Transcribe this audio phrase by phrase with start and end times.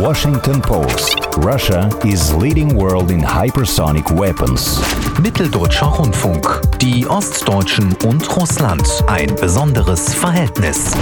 [0.00, 1.14] Washington Post.
[1.38, 4.80] Russia is leading world in hypersonic weapons.
[5.20, 6.60] Mitteldeutscher Rundfunk.
[6.80, 8.86] Die Ostdeutschen und Russland.
[9.06, 10.94] Ein besonderes Verhältnis.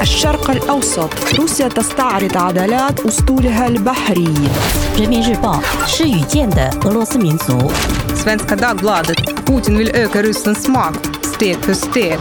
[0.00, 4.34] الشرق الأوسط روسيا تستعرض عضلات أسطولها البحري
[4.98, 7.70] 人民日报是语见的俄罗斯民族。
[8.14, 9.44] Svenska Dagbladet.
[9.44, 12.18] Putin vill öka Rysslands makt steg för steg.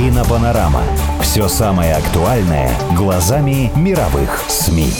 [0.00, 0.82] Инопанорама.
[1.20, 4.90] Все самое актуальное глазами мировых СМИ.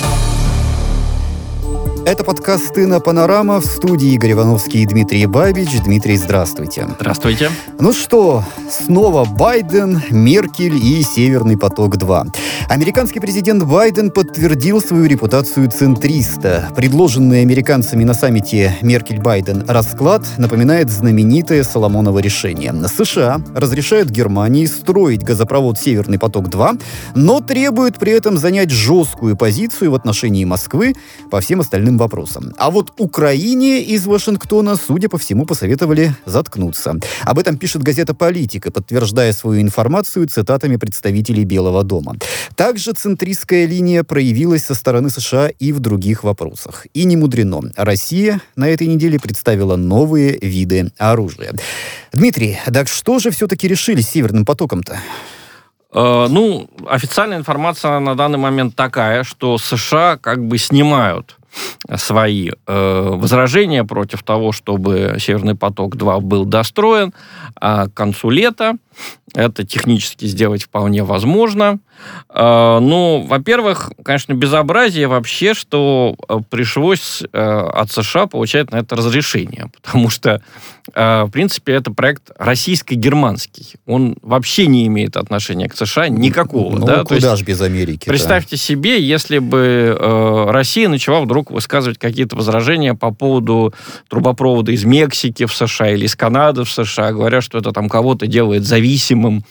[2.07, 5.69] Это подкаст «Тына Панорама» в студии Игорь Ивановский и Дмитрий Бабич.
[5.85, 6.89] Дмитрий, здравствуйте.
[6.99, 7.51] Здравствуйте.
[7.79, 12.35] Ну что, снова Байден, Меркель и «Северный поток-2».
[12.69, 16.71] Американский президент Байден подтвердил свою репутацию центриста.
[16.75, 22.73] Предложенный американцами на саммите Меркель-Байден расклад напоминает знаменитое Соломоново решение.
[22.89, 26.81] США разрешают Германии строить газопровод «Северный поток-2»,
[27.15, 30.95] но требуют при этом занять жесткую позицию в отношении Москвы
[31.31, 32.53] по всем остальным вопросам.
[32.59, 36.97] А вот Украине из Вашингтона, судя по всему, посоветовали заткнуться.
[37.23, 42.17] Об этом пишет газета «Политика», подтверждая свою информацию цитатами представителей Белого дома.
[42.57, 46.87] Также центристская линия проявилась со стороны США и в других вопросах.
[46.95, 47.61] И не мудрено.
[47.77, 51.55] Россия на этой неделе представила новые виды оружия.
[52.13, 54.99] Дмитрий, так что же все-таки решили с Северным потоком-то?
[55.93, 61.37] Э, ну, официальная информация на данный момент такая, что США как бы снимают
[61.97, 67.13] свои э, возражения против того, чтобы Северный поток-2 был достроен,
[67.61, 68.77] а к концу лета
[69.35, 71.79] это технически сделать вполне возможно.
[72.29, 78.97] Э, ну, во-первых, конечно, безобразие вообще, что э, пришлось э, от США получать на это
[78.97, 80.43] разрешение, потому что,
[80.93, 83.77] э, в принципе, это проект российско-германский.
[83.87, 86.77] Он вообще не имеет отношения к США никакого.
[86.77, 87.05] Ну, да?
[87.05, 88.09] То куда есть ж без Америки?
[88.09, 93.73] Представьте себе, если бы э, Россия начала вдруг высказывать какие-то возражения по поводу
[94.09, 98.27] трубопровода из Мексики в США или из Канады в США, говоря, что это там кого-то
[98.27, 99.45] делает зависимым.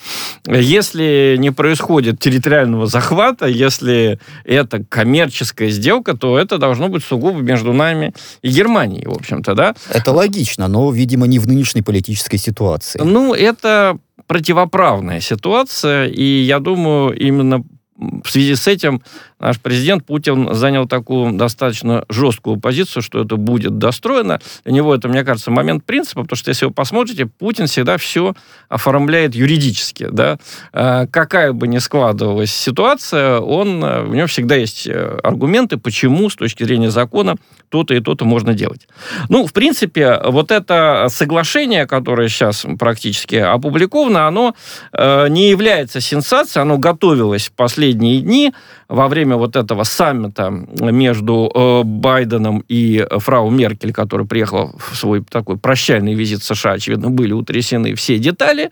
[0.46, 7.74] Если не происходит территориального захвата, если это коммерческая сделка, то это должно быть сугубо между
[7.74, 9.76] нами и Германией, в общем-то, да?
[9.90, 13.02] Это логично, но, видимо, не в нынешней политической ситуации.
[13.04, 17.64] Ну, это противоправная ситуация, и я думаю, именно
[18.00, 19.02] в связи с этим
[19.40, 24.40] наш президент Путин занял такую достаточно жесткую позицию, что это будет достроено.
[24.64, 28.36] Для него это, мне кажется, момент принципа, потому что если вы посмотрите, Путин всегда все
[28.70, 30.08] оформляет юридически.
[30.12, 30.38] Да?
[30.74, 36.36] Э, Какая бы ни складывалась ситуация, он, у него всегда есть э, аргументы, почему с
[36.36, 37.36] точки зрения закона
[37.70, 38.88] то-то и то-то можно делать.
[39.30, 44.56] Ну, в принципе, вот это соглашение, которое сейчас практически опубликовано, оно
[44.92, 47.52] э, не является сенсацией, оно готовилось в
[47.90, 48.54] последние дни
[48.88, 55.24] во время вот этого саммита между э, Байденом и фрау Меркель, которая приехала в свой
[55.24, 58.72] такой прощальный визит в США, очевидно, были утрясены все детали.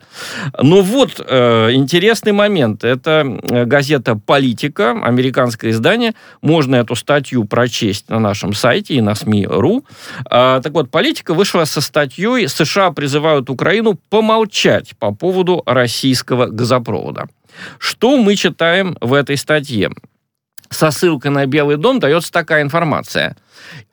[0.61, 2.83] Но вот э, интересный момент.
[2.83, 6.13] Это э, газета «Политика», американское издание.
[6.41, 9.84] Можно эту статью прочесть на нашем сайте и на СМИ.ру.
[10.25, 17.28] А, так вот, «Политика» вышла со статьей «США призывают Украину помолчать по поводу российского газопровода».
[17.79, 19.91] Что мы читаем в этой статье?
[20.69, 23.38] Со ссылкой на Белый дом дается такая информация.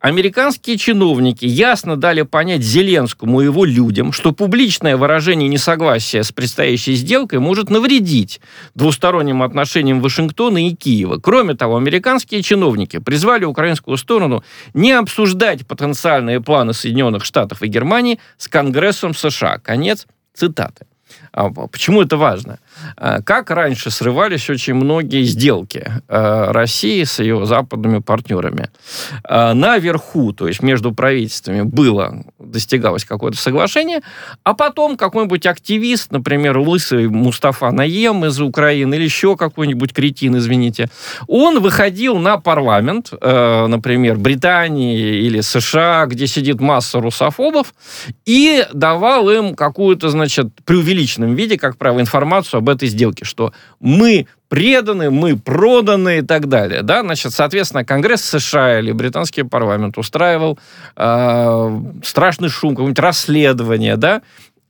[0.00, 6.94] Американские чиновники ясно дали понять Зеленскому и его людям, что публичное выражение несогласия с предстоящей
[6.94, 8.40] сделкой может навредить
[8.74, 11.18] двусторонним отношениям Вашингтона и Киева.
[11.18, 18.18] Кроме того, американские чиновники призвали украинскую сторону не обсуждать потенциальные планы Соединенных Штатов и Германии
[18.36, 19.58] с Конгрессом США.
[19.58, 20.86] Конец цитаты.
[21.32, 22.58] А Почему это важно?
[22.96, 28.70] А, Как раньше срывались очень многие сделки а, России с ее западными партнерами.
[29.24, 34.00] А, Наверху, то есть между правительствами, было, достигалось какое-то соглашение,
[34.42, 40.88] а потом какой-нибудь активист, например, лысый Мустафа Наем из Украины или еще какой-нибудь кретин, извините,
[41.26, 47.74] он выходил на парламент, э, например, Британии или США, где сидит масса русофобов,
[48.26, 54.26] и давал им какую-то, значит, преувеличенном виде, как правило, информацию об этой сделке, что мы
[54.48, 56.82] преданы, мы проданы и так далее.
[56.82, 57.00] Да?
[57.02, 60.58] Значит, соответственно, Конгресс США или британский парламент устраивал
[60.96, 64.22] э, страшный шум, какое-нибудь расследование, да,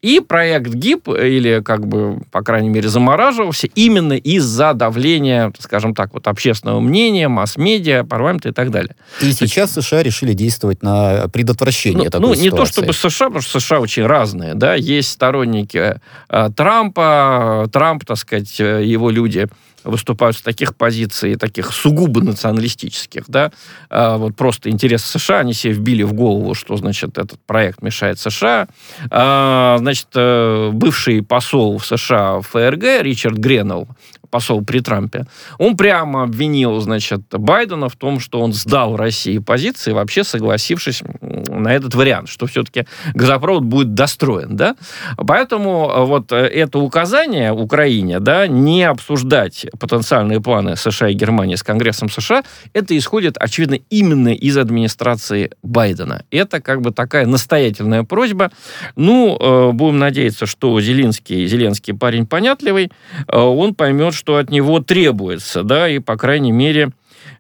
[0.04, 6.12] и проект ГИП, или, как бы, по крайней мере, замораживался именно из-за давления, скажем так,
[6.12, 8.96] вот общественного мнения, масс-медиа, парламента и так далее.
[9.22, 12.72] И сейчас США решили действовать на предотвращение Ну, такой ну, не то ситуации.
[12.72, 15.98] чтобы США, потому что США очень разные, да, есть сторонники
[16.28, 19.48] э, Трампа, Трамп, так сказать, э, его люди
[19.84, 23.52] выступают с таких позиций, таких сугубо националистических, да,
[23.90, 28.18] а, вот просто интересы США, они себе вбили в голову, что, значит, этот проект мешает
[28.18, 28.68] США.
[29.10, 33.88] А, значит, э, бывший посол в США в ФРГ Ричард Гренелл,
[34.34, 35.26] посол при Трампе,
[35.58, 41.68] он прямо обвинил, значит, Байдена в том, что он сдал России позиции, вообще согласившись на
[41.68, 42.84] этот вариант, что все-таки
[43.14, 44.74] газопровод будет достроен, да.
[45.16, 51.54] Поэтому э, вот э, это указание Украине, да, не обсуждать потенциальные планы США и Германии
[51.54, 52.42] с Конгрессом США,
[52.72, 56.24] это исходит, очевидно, именно из администрации Байдена.
[56.32, 58.50] Это как бы такая настоятельная просьба.
[58.96, 62.90] Ну, э, будем надеяться, что Зеленский, Зеленский парень понятливый,
[63.28, 66.92] он поймет, что от него требуется, да, и, по крайней мере,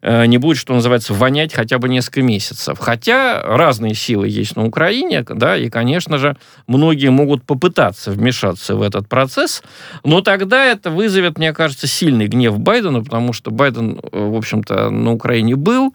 [0.02, 2.78] э, не будет, что называется, вонять хотя бы несколько месяцев.
[2.78, 6.36] Хотя разные силы есть на Украине, да, и, конечно же,
[6.66, 9.62] многие могут попытаться вмешаться в этот процесс,
[10.04, 14.90] но тогда это вызовет, мне кажется, сильный гнев Байдена, потому что Байден, э, в общем-то,
[14.90, 15.94] на Украине был,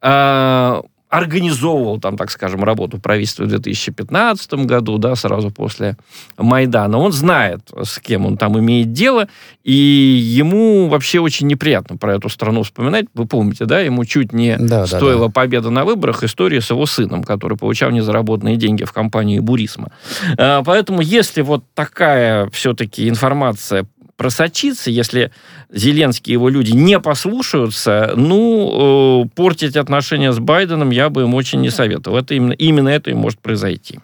[0.00, 0.82] а,
[1.12, 5.98] организовывал там, так скажем, работу правительства в 2015 году, да, сразу после
[6.38, 6.96] Майдана.
[6.96, 9.28] Он знает, с кем он там имеет дело,
[9.62, 13.04] и ему вообще очень неприятно про эту страну вспоминать.
[13.12, 15.32] Вы помните, да, ему чуть не да, стоила да, да.
[15.32, 19.92] победа на выборах история с его сыном, который получал незаработанные деньги в компании Бурисма.
[20.38, 23.84] А, поэтому, если вот такая все-таки информация
[24.22, 25.32] просочиться, если
[25.72, 31.34] Зеленский и его люди не послушаются, ну, э, портить отношения с Байденом я бы им
[31.34, 32.18] очень не советовал.
[32.18, 33.98] Это именно, именно это и может произойти.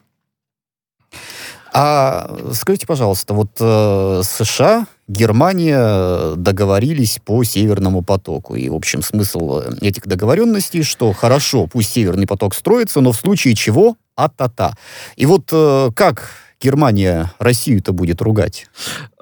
[1.73, 8.56] А скажите, пожалуйста, вот э, США, Германия договорились по Северному потоку.
[8.56, 13.55] И, в общем, смысл этих договоренностей, что хорошо, пусть Северный поток строится, но в случае
[13.55, 14.75] чего а-та-та.
[15.15, 18.66] И вот э, как Германия Россию-то будет ругать?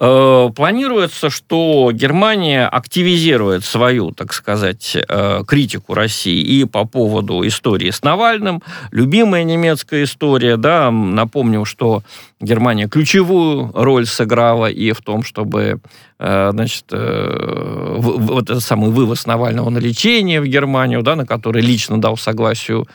[0.01, 7.91] Э, планируется, что Германия активизирует свою, так сказать, э, критику России и по поводу истории
[7.91, 8.63] с Навальным.
[8.91, 12.03] Любимая немецкая история, да, напомним, что
[12.41, 15.81] Германия ключевую роль сыграла и в том, чтобы
[16.19, 22.01] э, значит, вот этот самый вывоз Навального на лечение в Германию, да, на который лично
[22.01, 22.87] дал согласию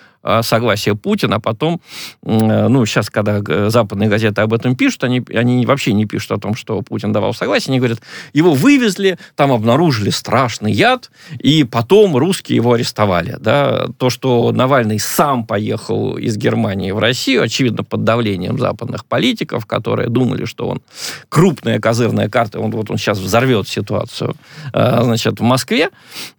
[0.41, 1.81] согласие Путина, а потом,
[2.23, 6.55] ну, сейчас, когда западные газеты об этом пишут, они, они вообще не пишут о том,
[6.55, 7.99] что Путин давал согласие, они говорят,
[8.33, 13.37] его вывезли, там обнаружили страшный яд, и потом русские его арестовали.
[13.39, 13.87] Да?
[13.97, 20.09] То, что Навальный сам поехал из Германии в Россию, очевидно, под давлением западных политиков, которые
[20.09, 20.81] думали, что он
[21.29, 24.35] крупная козырная карта, он, вот он сейчас взорвет ситуацию
[24.73, 25.89] э, значит, в Москве,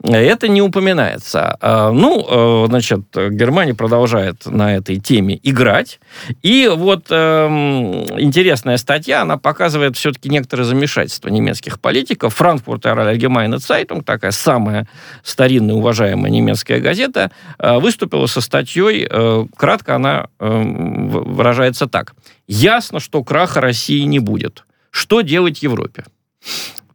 [0.02, 1.56] это не упоминается.
[1.61, 6.00] Э, ну, э, значит, Германия продолжает на этой теме играть,
[6.42, 12.34] и вот эм, интересная статья, она показывает все-таки некоторое замешательство немецких политиков.
[12.34, 14.88] Франкфурт Allgemeine Zeitung, такая самая
[15.22, 22.14] старинная, уважаемая немецкая газета, э, выступила со статьей, э, кратко она э, выражается так.
[22.46, 24.64] «Ясно, что краха России не будет.
[24.90, 26.04] Что делать Европе?»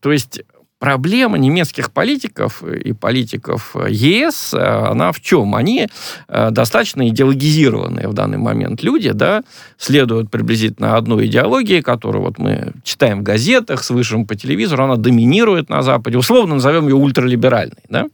[0.02, 0.42] То есть
[0.80, 5.56] проблема немецких политиков и политиков ЕС, э, она в чем?
[5.56, 5.88] Они
[6.28, 9.44] э, достаточно идеологизированные в данный момент люди, да,
[9.78, 15.70] следуют приблизительно одной идеологии, которую вот мы читаем в газетах, слышим по телевизору, она доминирует
[15.70, 18.06] на Западе, условно назовем ее ультралиберальной, да.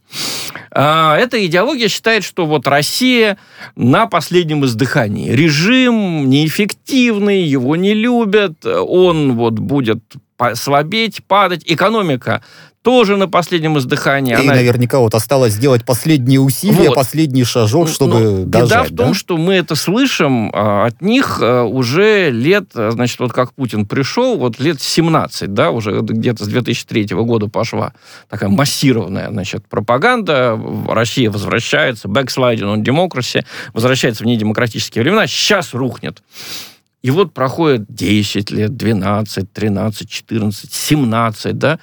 [0.70, 3.36] А эта идеология считает, что вот Россия
[3.76, 5.30] на последнем издыхании.
[5.30, 10.00] Режим неэффективный, его не любят, он вот будет
[10.54, 11.62] слабеть, падать.
[11.66, 12.42] Экономика
[12.84, 14.32] тоже на последнем издыхании.
[14.32, 14.54] И она...
[14.56, 16.94] наверняка вот осталось сделать последние усилия, вот.
[16.94, 18.68] последний шажок, чтобы ну, дожать.
[18.68, 19.14] Беда в том, да?
[19.14, 24.36] что мы это слышим а, от них а, уже лет, значит, вот как Путин пришел,
[24.36, 27.94] вот лет 17, да, уже где-то с 2003 года пошла
[28.28, 30.60] такая массированная, значит, пропаганда.
[30.86, 36.22] Россия возвращается, backsliding on democracy, возвращается в недемократические времена, сейчас рухнет.
[37.04, 41.78] И вот проходит 10 лет, 12, 13, 14, 17, да,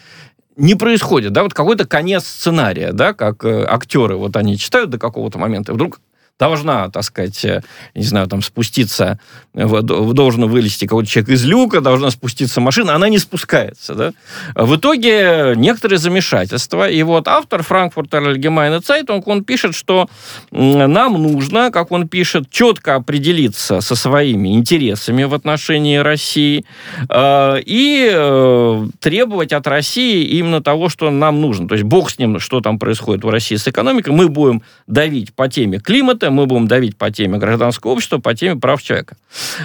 [0.55, 4.97] не происходит, да, вот какой-то конец сценария, да, как э, актеры, вот они читают до
[4.97, 5.99] какого-то момента, и вдруг
[6.41, 7.61] должна, так сказать, э,
[7.93, 9.19] не знаю, там спуститься,
[9.53, 13.93] должен вылезти какой-то человек из люка, должна спуститься машина, она не спускается.
[13.93, 14.11] Да?
[14.55, 16.89] В итоге некоторые замешательства.
[16.89, 20.09] И вот автор Франкфуртер Allgemeine Zeitung, он пишет, что
[20.49, 26.65] нам нужно, как он пишет, четко определиться со своими интересами в отношении России
[27.07, 31.67] э, и э, требовать от России именно того, что нам нужно.
[31.67, 35.35] То есть бог с ним, что там происходит в России с экономикой, мы будем давить
[35.35, 39.15] по теме климата, мы будем давить по теме гражданского общества, по теме прав человека.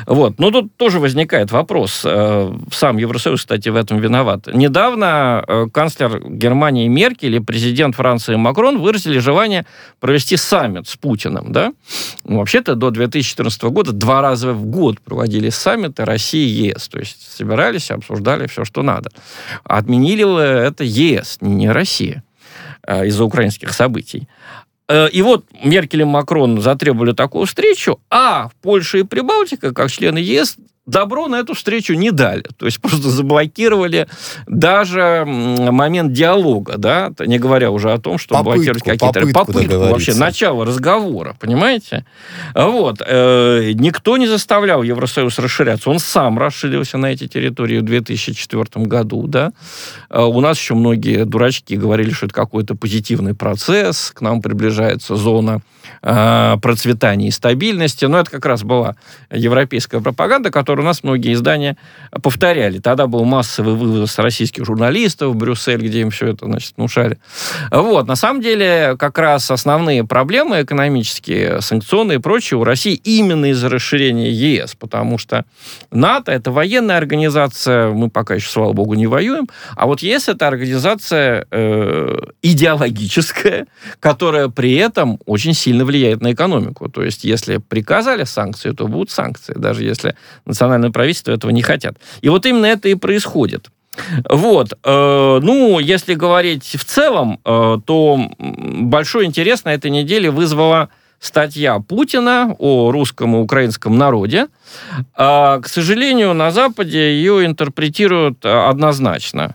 [0.07, 0.39] Вот.
[0.39, 2.03] Но тут тоже возникает вопрос.
[2.05, 4.47] Э, сам Евросоюз, кстати, в этом виноват.
[4.53, 9.67] Недавно э, канцлер Германии Меркель и президент Франции Макрон выразили желание
[10.01, 11.53] провести саммит с Путиным.
[11.53, 11.73] Да?
[12.25, 16.89] Ну, вообще-то до 2014 года два раза в год проводили саммиты России и ЕС.
[16.89, 19.11] То есть собирались, обсуждали все, что надо.
[19.65, 20.27] Отменили
[20.67, 22.23] это ЕС, не Россия
[22.87, 24.29] э, из-за украинских событий.
[24.89, 30.19] Э, и вот Меркель и Макрон затребовали такую встречу, а Польша и Прибалтика, как члены
[30.19, 32.45] ЕС, добро на эту встречу не дали.
[32.57, 34.07] То есть просто заблокировали
[34.47, 39.21] даже момент диалога, да, не говоря уже о том, что попытку, блокировать какие-то...
[39.21, 42.05] Попытку, попытку вообще, начало разговора, понимаете?
[42.55, 43.03] Вот.
[43.05, 45.91] Э, никто не заставлял Евросоюз расширяться.
[45.91, 49.53] Он сам расширился на эти территории в 2004 году, да.
[50.09, 55.17] Э, у нас еще многие дурачки говорили, что это какой-то позитивный процесс, к нам приближается
[55.17, 55.61] зона
[56.03, 58.05] э, процветания и стабильности.
[58.05, 58.97] Но это как раз была
[59.31, 61.77] европейская пропаганда, которая который у нас многие издания
[62.23, 62.81] повторяли.
[62.81, 67.19] Тогда был массовый вывоз российских журналистов в Брюссель, где им все это, значит, внушали.
[67.71, 68.07] Вот.
[68.07, 73.71] На самом деле, как раз основные проблемы экономические, санкционные и прочие у России именно из-за
[73.71, 75.47] расширения ЕС, потому что
[75.91, 80.47] НАТО— это военная организация, мы пока еще, слава богу, не воюем, а вот ЕС— это
[80.47, 83.67] организация э, идеологическая,
[84.01, 86.91] которая при этом очень сильно влияет на экономику.
[86.91, 91.63] То есть, если приказали санкции, то будут санкции, даже если национальные национальное правительство этого не
[91.63, 91.97] хотят.
[92.21, 93.71] И вот именно это и происходит.
[94.29, 94.73] Вот.
[94.85, 101.79] Э, ну, если говорить в целом, э, то большой интерес на этой неделе вызвала статья
[101.79, 104.49] Путина о русском и украинском народе.
[105.15, 109.55] А, к сожалению, на Западе ее интерпретируют однозначно.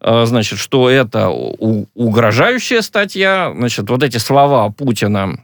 [0.00, 3.52] Э, значит, что это угрожающая статья.
[3.56, 5.40] Значит, вот эти слова Путина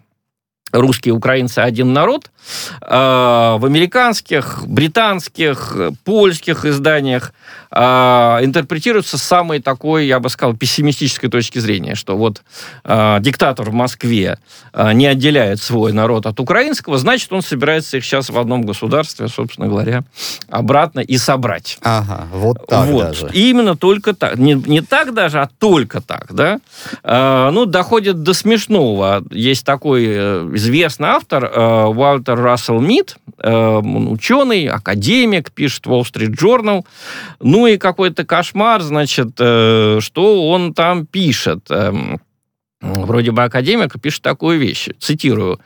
[0.73, 2.31] русские украинцы один народ,
[2.81, 7.33] а, в американских, британских, польских изданиях
[7.79, 12.43] а, интерпретируется с самой такой, я бы сказал, пессимистической точки зрения, что вот
[12.85, 14.39] а, диктатор в Москве
[14.93, 19.69] не отделяет свой народ от украинского, значит, он собирается их сейчас в одном государстве, собственно
[19.69, 20.05] говоря,
[20.51, 21.79] обратно и собрать.
[21.83, 23.05] Ага, вот так вот.
[23.05, 23.31] даже.
[23.33, 24.37] И именно только так.
[24.37, 26.61] Не, не так даже, а только так, да.
[27.03, 29.23] Ну, доходит до смешного.
[29.31, 36.35] Есть такой э, известный автор э, Уолтер Рассел Мид, э, ученый, академик, пишет Wall Street
[36.37, 36.85] Journal.
[37.41, 41.67] Ну и какой-то кошмар, значит, э, что он там пишет.
[41.71, 42.21] Эм,
[42.81, 45.61] вроде бы академик пишет такую вещь, цитирую.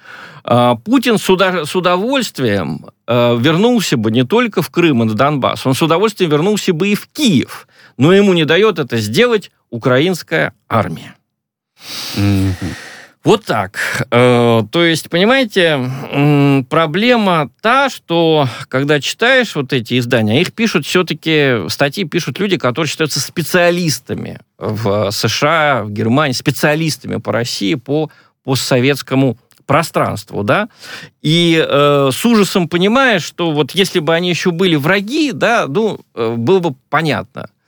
[0.84, 5.82] Путин с, с удовольствием вернулся бы не только в Крым и на Донбасс, он с
[5.82, 11.14] удовольствием вернулся бы и в Киев, но ему не дает это сделать украинская армия.
[12.16, 12.89] Mm-hmm.
[13.22, 14.06] Вот так.
[14.10, 15.78] Э, то есть, понимаете,
[16.70, 22.88] проблема та, что когда читаешь вот эти издания, их пишут все-таки, статьи пишут люди, которые
[22.88, 28.10] считаются специалистами в США, в Германии, специалистами по России, по
[28.42, 29.36] постсоветскому
[29.66, 30.68] пространству, да,
[31.20, 36.00] и э, с ужасом понимаешь, что вот если бы они еще были враги, да, ну,
[36.14, 37.50] э, было бы понятно–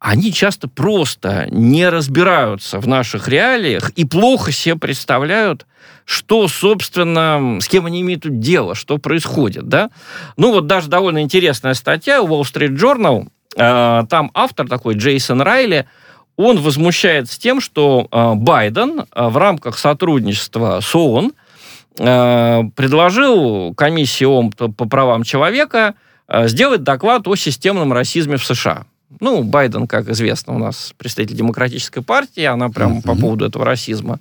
[0.00, 5.66] они часто просто не разбираются в наших реалиях и плохо себе представляют,
[6.06, 9.90] что, собственно, с кем они имеют дело, что происходит, да.
[10.38, 15.86] Ну, вот даже довольно интересная статья Wall Street Journal, э, там автор такой, Джейсон Райли,
[16.36, 21.32] он возмущается тем, что э, Байден э, в рамках сотрудничества с ООН
[21.96, 25.96] предложил комиссии ООН по правам человека
[26.44, 28.86] сделать доклад о системном расизме в США.
[29.18, 33.02] Ну, Байден, как известно, у нас представитель демократической партии, она прям mm-hmm.
[33.02, 34.20] по поводу этого расизма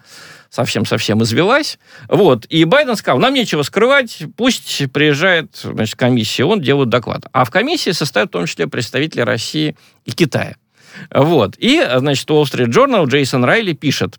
[0.49, 1.77] совсем-совсем извелась.
[2.07, 2.45] Вот.
[2.45, 7.27] И Байден сказал, нам нечего скрывать, пусть приезжает значит, комиссия, он делает доклад.
[7.31, 10.55] А в комиссии состоят в том числе представители России и Китая.
[11.13, 11.55] Вот.
[11.59, 14.17] И, значит, Wall Street Journal Джейсон Райли пишет,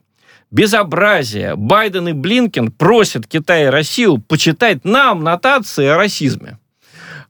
[0.51, 1.57] безобразие.
[1.57, 6.59] Байден и Блинкен просят Китай и Россию почитать нам нотации о расизме.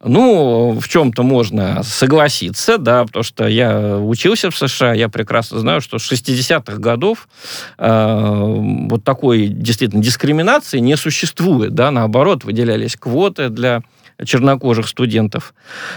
[0.02, 5.82] Ну, в чем-то можно согласиться, да, потому что я учился в США, я прекрасно знаю,
[5.82, 7.28] что с 60-х годов
[7.76, 8.44] э,
[8.88, 13.82] вот такой действительно дискриминации не существует, да, наоборот, выделялись квоты для
[14.24, 15.52] чернокожих студентов.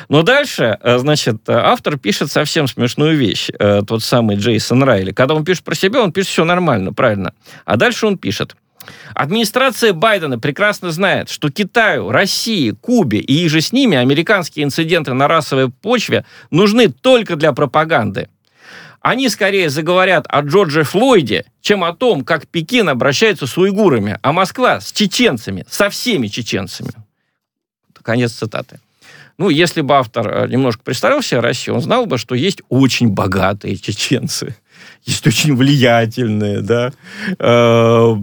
[0.09, 5.13] Но дальше, э, значит, автор пишет совсем смешную вещь, э, тот самый Джейсон Райли.
[5.13, 7.33] Когда он пишет про себя, он пишет все нормально, правильно.
[7.63, 8.57] А дальше он пишет,
[9.13, 15.27] Администрация Байдена прекрасно знает, что Китаю, России, Кубе и же с ними американские инциденты на
[15.27, 18.29] расовой почве нужны только для пропаганды.
[19.01, 24.31] они скорее заговорят о Джордже Флойде, чем о том, как Пекин обращается с уйгурами, а
[24.31, 26.91] Москва с чеченцами, со всеми чеченцами.
[28.01, 28.79] Конец цитаты.
[29.37, 33.09] Ну, если бы автор э, немножко представлял себе Россию, он знал бы, что есть очень
[33.09, 34.55] богатые чеченцы,
[35.03, 36.91] есть очень влиятельные, да.
[37.39, 38.15] Э,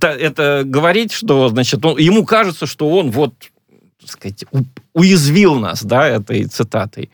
[0.00, 3.34] это говорить, что, значит, он, ему кажется, что он вот
[4.00, 4.44] так сказать,
[4.92, 7.10] уязвил нас, да, этой цитатой.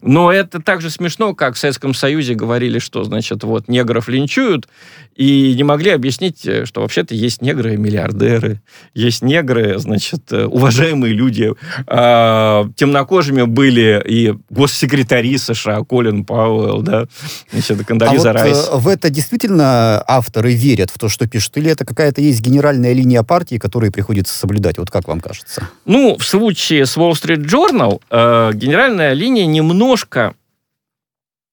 [0.00, 4.68] Но это так же смешно, как в Советском Союзе говорили, что, значит, вот негров линчуют,
[5.14, 8.62] и не могли объяснить, э, что вообще-то есть негры-миллиардеры,
[8.94, 11.52] есть негры, значит, э, уважаемые люди.
[11.86, 17.06] А, темнокожими были и госсекретари США, Колин Пауэлл, да,
[17.50, 18.68] значит, Кондолиза а вот Райс.
[18.72, 22.94] Э, в это действительно авторы верят в то, что пишут, или это какая-то есть генеральная
[22.94, 24.78] линия партии, которую приходится соблюдать?
[24.78, 25.68] Вот как вам кажется?
[25.84, 30.34] Ну, в случае с Wall Street Journal э, генеральная линия немножко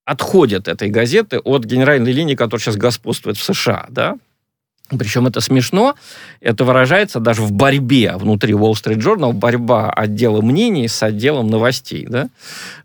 [0.05, 4.17] отходит этой газеты от генеральной линии, которая сейчас господствует в США, да,
[4.97, 5.95] причем это смешно,
[6.41, 12.05] это выражается даже в борьбе внутри Wall Street Journal, борьба отдела мнений с отделом новостей.
[12.09, 12.29] Да?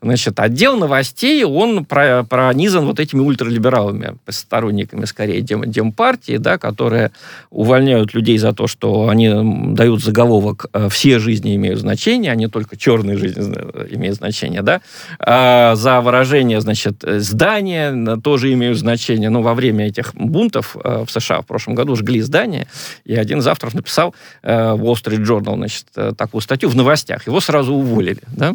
[0.03, 7.13] Значит, отдел новостей, он пронизан вот этими ультралибералами, сторонниками скорее дем, демпартии, да, которые
[7.51, 9.31] увольняют людей за то, что они
[9.75, 13.45] дают заголовок э, «все жизни имеют значение», а не только черные жизни
[13.91, 14.63] имеют значение.
[14.63, 14.81] Да?
[15.19, 19.31] А за выражение, значит, здания тоже имеют значение.
[19.31, 22.67] Но во время этих бунтов э, в США в прошлом году жгли здание,
[23.05, 27.27] и один из авторов написал э, Wall Street Journal, значит, э, такую статью в новостях.
[27.27, 28.55] Его сразу уволили, да?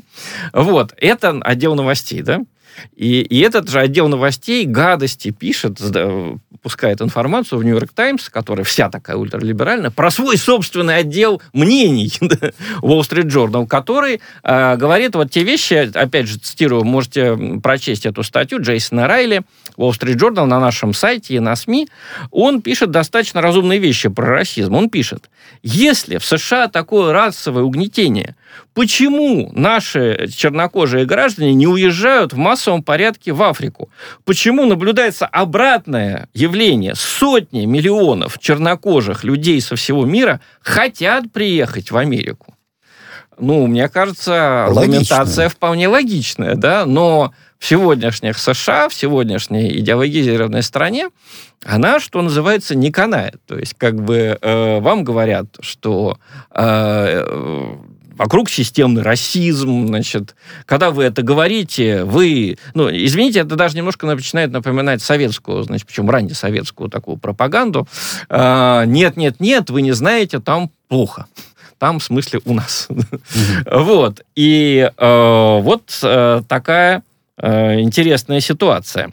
[0.54, 2.42] Вот, это отдел новостей, да?
[2.96, 5.80] И, и этот же отдел новостей гадости пишет,
[6.62, 12.12] пускает информацию в Нью-Йорк Таймс, которая вся такая ультралиберальная, про свой собственный отдел мнений
[12.82, 18.24] Wall Street Journal, который э, говорит вот те вещи, опять же, цитирую, можете прочесть эту
[18.24, 19.44] статью Джейсона Райли,
[19.78, 21.88] Wall Street Journal на нашем сайте и на СМИ,
[22.32, 24.76] он пишет достаточно разумные вещи про расизм.
[24.76, 25.30] Он пишет,
[25.64, 28.36] если в США такое расовое угнетение,
[28.74, 33.90] почему наши чернокожие граждане не уезжают в массовом порядке в Африку?
[34.26, 36.96] Почему наблюдается обратное явление?
[36.96, 42.56] Сотни миллионов чернокожих людей со всего мира хотят приехать в Америку.
[43.40, 51.10] Ну, мне кажется, аргументация вполне логичная, да, но в сегодняшних США, в сегодняшней идеологизированной стране,
[51.66, 53.36] она, что называется, не канает.
[53.46, 56.18] То есть, как бы э, вам говорят, что
[56.52, 57.76] э,
[58.20, 60.36] вокруг системный расизм, значит,
[60.68, 66.08] когда вы это говорите, вы, ну, извините, это даже немножко начинает напоминать советскую, значит, причем
[66.08, 67.88] ранее советскую такую пропаганду.
[68.30, 71.26] Э, нет, нет, нет, вы не знаете, там плохо
[71.80, 72.90] там, в смысле, у нас.
[73.66, 74.22] Вот.
[74.36, 77.04] И э, вот э, такая
[77.42, 79.12] Э, интересная ситуация.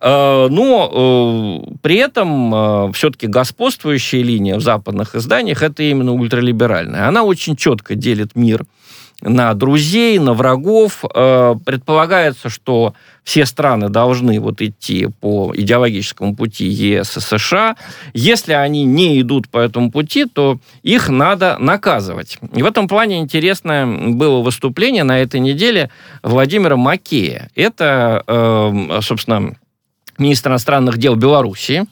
[0.00, 7.08] Э, но э, при этом все-таки господствующая линия в западных изданиях это именно ультралиберальная.
[7.08, 8.64] Она очень четко делит мир
[9.20, 11.02] на друзей, на врагов.
[11.02, 17.76] Предполагается, что все страны должны вот идти по идеологическому пути ЕС и США.
[18.12, 22.38] Если они не идут по этому пути, то их надо наказывать.
[22.54, 25.90] И в этом плане интересное было выступление на этой неделе
[26.22, 27.50] Владимира Макея.
[27.54, 29.56] Это, э, собственно,
[30.18, 31.86] министр иностранных дел Белоруссии,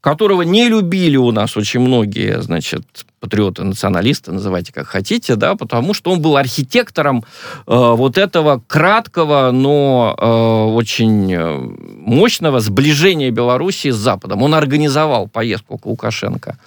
[0.00, 5.94] которого не любили у нас очень многие, значит, патриоты, националисты, называйте как хотите, да, потому
[5.94, 7.24] что он был архитектором
[7.66, 11.58] э, вот этого краткого, но э, очень э,
[12.06, 14.42] мощного сближения Белоруссии с Западом.
[14.42, 16.58] Он организовал поездку к Лукашенко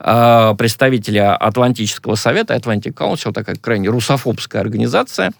[0.00, 5.32] э, представителя Атлантического совета, Atlantic Council, такая крайне русофобская организация.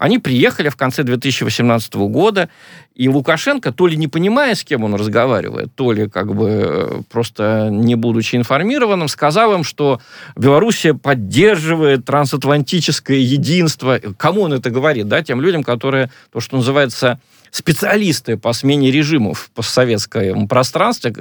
[0.00, 2.48] Они приехали в конце 2018 года,
[2.96, 7.02] и Лукашенко, то ли не понимая, с кем он разговаривает, то ли как бы э,
[7.10, 10.00] просто не будучи информированным, сказал им, что
[10.34, 14.00] Белоруссия поддерживает трансатлантическое единство.
[14.16, 15.08] Кому он это говорит?
[15.08, 21.14] Да, тем людям, которые, то, что называется, специалисты по смене режимов в постсоветском пространстве.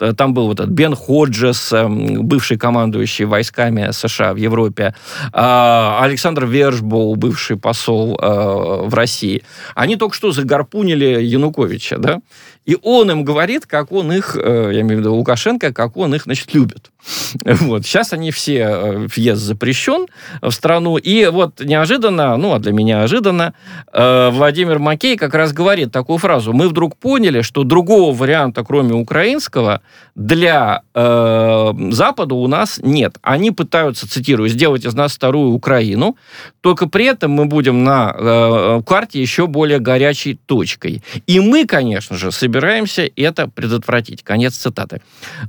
[0.00, 4.94] Э, там был вот этот Бен Ходжес, эм, бывший командующий войсками США в Европе,
[5.32, 9.42] а, Александр Вершбоу, бывший посол э, в России.
[9.74, 12.20] Они только что загарпунили Януковича, да?
[12.66, 16.14] И он им говорит, как он их, э, я имею в виду Лукашенко, как он
[16.14, 16.90] их, значит, любит.
[17.44, 17.84] Вот.
[17.84, 20.06] Сейчас они все, э, въезд запрещен
[20.40, 20.96] в страну.
[20.96, 23.52] И вот неожиданно, ну, а для меня ожиданно,
[23.92, 26.52] э, Владимир Макей как раз говорит такую фразу.
[26.52, 29.80] Мы вдруг поняли, что другого варианта, кроме украинского,
[30.14, 33.16] для э, Запада у нас нет.
[33.22, 36.16] Они пытаются, цитирую, сделать из нас вторую Украину,
[36.60, 41.02] только при этом мы будем на э, карте еще более горячей точкой.
[41.26, 44.22] И мы, конечно же, собираемся собираемся это предотвратить.
[44.22, 45.00] Конец цитаты.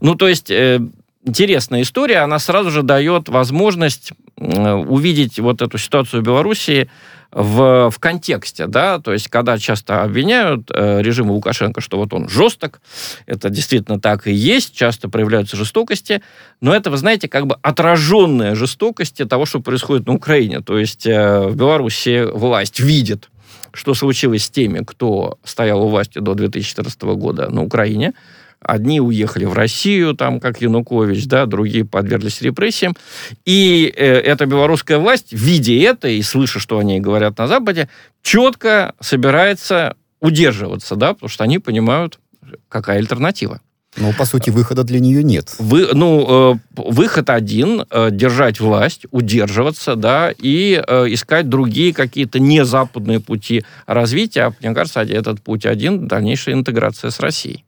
[0.01, 0.51] Ну, то есть...
[0.51, 0.79] Э,
[1.27, 6.87] интересная история, она сразу же дает возможность увидеть вот эту ситуацию в Белоруссии
[7.31, 12.29] в, в контексте, да, то есть когда часто обвиняют э, режим Лукашенко, что вот он
[12.29, 12.79] жесток,
[13.25, 16.21] это действительно так и есть, часто проявляются жестокости,
[16.61, 21.07] но это, вы знаете, как бы отраженная жестокости того, что происходит на Украине, то есть
[21.07, 23.29] э, в Беларуси власть видит,
[23.75, 28.13] что случилось с теми, кто стоял у власти до 2014 года на Украине,
[28.61, 32.95] Одни уехали в Россию, там, как Янукович, да, другие подверглись репрессиям.
[33.45, 37.89] И э, эта белорусская власть, видя это и слыша, что они говорят на Западе,
[38.23, 42.17] четко собирается удерживаться, да, потому что они понимают,
[42.67, 43.61] какая альтернатива.
[43.97, 45.55] Но, по сути, выхода для нее нет.
[45.59, 52.39] Вы, ну, э, выход один э,– держать власть, удерживаться, да, и э, искать другие какие-то
[52.39, 54.53] незападные пути развития.
[54.59, 57.63] Мне кажется, этот путь один– дальнейшая интеграция с Россией.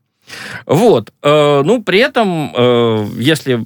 [0.66, 1.12] Вот.
[1.24, 3.66] Э, ну, при этом, э, если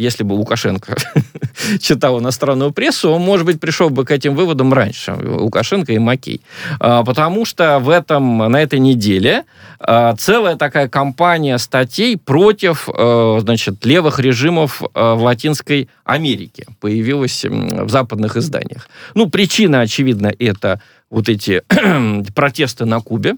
[0.00, 0.96] если бы Лукашенко
[1.80, 6.40] читал иностранную прессу, он, может быть, пришел бы к этим выводам раньше, Лукашенко и Макей.
[6.78, 9.44] А, потому что в этом, на этой неделе
[9.78, 17.88] а, целая такая кампания статей против э, значит, левых режимов в Латинской Америке появилась в
[17.88, 18.88] западных изданиях.
[19.14, 21.62] Ну, причина, очевидно, это вот эти
[22.34, 23.36] протесты на Кубе,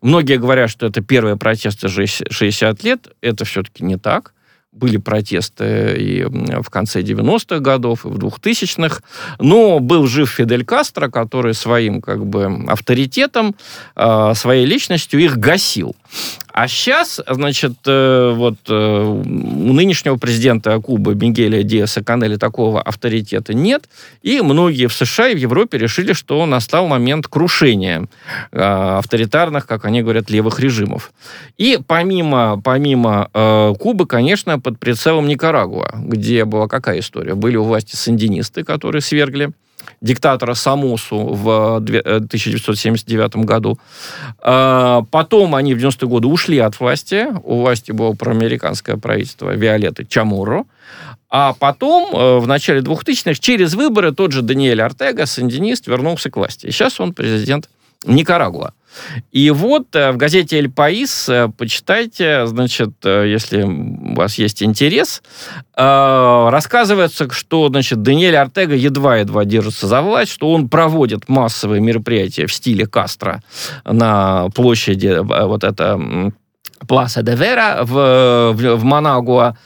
[0.00, 3.08] Многие говорят, что это первые протесты 60 лет.
[3.20, 4.32] Это все-таки не так.
[4.76, 9.00] Были протесты и в конце 90-х годов, и в 2000-х.
[9.40, 13.54] Но был жив Фидель Кастро, который своим как бы авторитетом,
[13.94, 15.96] а, своей личностью их гасил.
[16.56, 23.52] А сейчас, значит, э, вот э, у нынешнего президента Кубы Мигеля Диаса Канеля такого авторитета
[23.52, 23.90] нет,
[24.22, 28.06] и многие в США и в Европе решили, что настал момент крушения
[28.52, 31.12] э, авторитарных, как они говорят, левых режимов.
[31.58, 33.28] И помимо, помимо
[33.78, 37.36] Кубы, конечно, под прицелом Никарагуа, где была какая история?
[37.36, 39.52] Были у власти сандинисты, которые свергли
[40.00, 43.78] диктатора Самосу в 1979 э, году.
[44.40, 47.28] А, потом они в 90-е годы ушли от власти.
[47.44, 50.64] У власти было проамериканское правительство Виолетты Чамуро.
[51.30, 56.38] А потом, э, в начале 2000-х, через выборы тот же Даниэль Артега, сандинист, вернулся к
[56.38, 56.66] власти.
[56.66, 57.68] И сейчас он президент
[58.04, 58.72] Никарагуа.
[59.32, 64.62] И вот э, в газете «Эль Паис» э, почитайте, значит, э, если у вас есть
[64.62, 65.22] интерес,
[65.76, 72.52] рассказывается, что, значит, Даниэль Артега едва-едва держится за власть, что он проводит массовые мероприятия в
[72.52, 73.42] стиле Кастро
[73.84, 76.32] на площади, вот это
[76.86, 79.56] Пласа де Вера в, в, в Манагуа,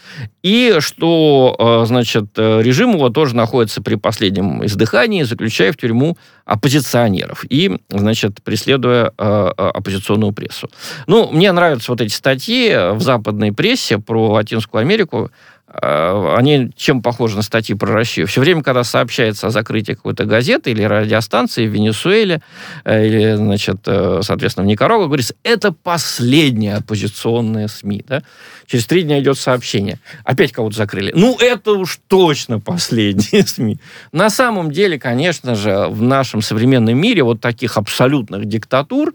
[0.43, 7.45] и что, э, значит, режим его тоже находится при последнем издыхании, заключая в тюрьму оппозиционеров
[7.49, 10.71] и, значит, преследуя э, э, оппозиционную прессу.
[11.07, 17.01] Ну, мне нравятся вот эти статьи в западной прессе про Латинскую Америку, Э, они чем
[17.01, 18.27] похожи на статьи про Россию?
[18.27, 22.43] Все время, когда сообщается о закрытии какой-то газеты или радиостанции в Венесуэле,
[22.85, 28.05] э, или, значит, э, соответственно, в Никарагуа, говорится, это последние оппозиционные СМИ.
[28.09, 28.23] Да?
[28.67, 30.01] Через три дня идет сообщение.
[30.25, 31.13] Опять кого-то закрыли.
[31.15, 33.79] Ну, это уж точно последние СМИ.
[34.11, 39.15] На самом деле, конечно же, в нашем современном мире вот таких абсолютных диктатур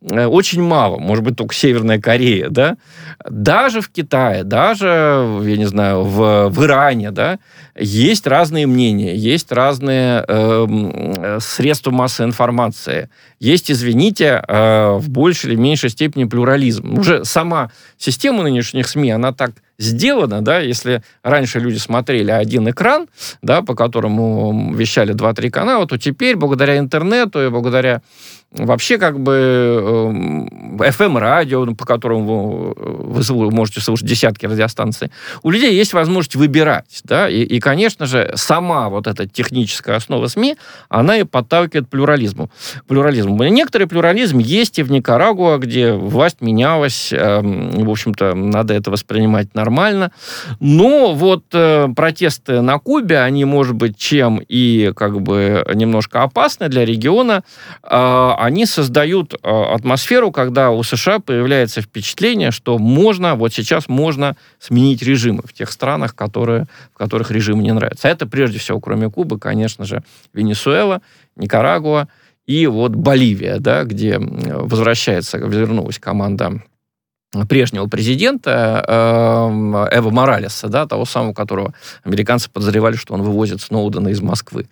[0.00, 0.98] очень мало.
[0.98, 2.76] Может быть, только Северная Корея, да?
[3.28, 4.86] Даже в Китае, даже,
[5.44, 7.38] я не знаю, в, в Иране, да,
[7.78, 15.56] есть разные мнения, есть разные э, средства массовой информации, есть, извините, э, в большей или
[15.56, 16.98] меньшей степени плюрализм.
[16.98, 23.08] Уже сама система нынешних СМИ, она так сделано, да, если раньше люди смотрели один экран,
[23.42, 28.02] да, по которому вещали 2-3 канала, то теперь благодаря интернету и благодаря
[28.52, 35.10] вообще как бы FM-радио, эм, по которому вы, вы можете слушать десятки радиостанций,
[35.42, 40.26] у людей есть возможность выбирать, да, и, и, конечно же, сама вот эта техническая основа
[40.26, 40.56] СМИ,
[40.88, 42.50] она и подталкивает плюрализму.
[42.86, 43.42] плюрализму.
[43.44, 49.54] Некоторый плюрализм есть и в Никарагуа, где власть менялась, э, в общем-то, надо это воспринимать
[49.66, 50.12] нормально,
[50.60, 56.68] но вот э, протесты на Кубе, они, может быть, чем и как бы немножко опасны
[56.68, 57.42] для региона,
[57.82, 64.36] э, они создают э, атмосферу, когда у США появляется впечатление, что можно, вот сейчас можно
[64.60, 68.08] сменить режимы в тех странах, которые, в которых режим не нравится.
[68.08, 70.02] А это прежде всего, кроме Кубы, конечно же,
[70.32, 71.02] Венесуэла,
[71.36, 72.06] Никарагуа
[72.46, 76.62] и вот Боливия, да, где возвращается, вернулась команда
[77.48, 84.08] прежнего президента э, Эва Моралеса, да, того самого, которого американцы подозревали, что он вывозит Сноудена
[84.08, 84.66] из Москвы.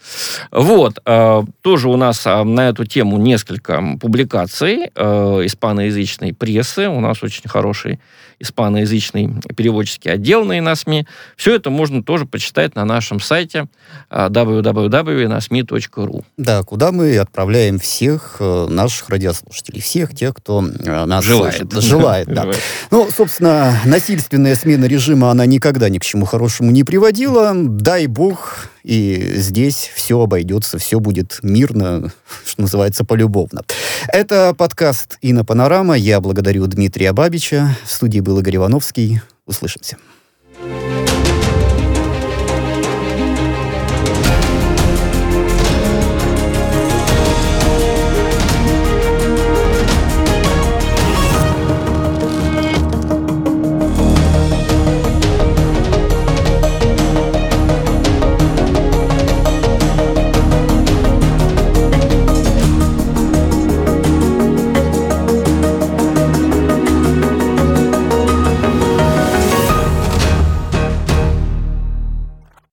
[0.51, 0.99] Вот.
[1.05, 6.88] Э, тоже у нас э, на эту тему несколько публикаций испаноязычной прессы.
[6.88, 8.01] У нас очень хороший
[8.44, 11.07] испаноязычный переводческий отдел на ИНАСМИ.
[11.37, 13.66] Все это можно тоже почитать на нашем сайте
[14.11, 16.24] www.inasmi.ru.
[16.37, 21.57] Да, куда мы отправляем всех наших радиослушателей, всех тех, кто нас желает.
[21.57, 22.46] Слышит, желает, да.
[22.90, 27.52] Ну, собственно, насильственная смена режима, она никогда ни к чему хорошему не приводила.
[27.54, 32.12] Дай бог, и здесь все обойдется, все будет мирно,
[32.44, 33.62] что называется, полюбовно.
[34.09, 35.94] Это подкаст «Инна Панорама».
[35.94, 37.77] Я благодарю Дмитрия Бабича.
[37.85, 39.23] В студии был Игорь Ивановский.
[39.47, 39.97] Услышимся.